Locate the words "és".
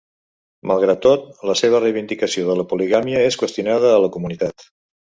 3.29-3.41